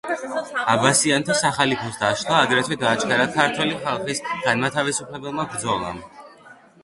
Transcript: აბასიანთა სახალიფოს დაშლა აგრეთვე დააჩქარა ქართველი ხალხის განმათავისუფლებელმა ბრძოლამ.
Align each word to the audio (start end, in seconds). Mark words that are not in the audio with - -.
აბასიანთა 0.75 1.33
სახალიფოს 1.41 1.99
დაშლა 2.03 2.39
აგრეთვე 2.45 2.77
დააჩქარა 2.85 3.27
ქართველი 3.37 3.77
ხალხის 3.83 4.21
განმათავისუფლებელმა 4.47 5.47
ბრძოლამ. 5.53 6.01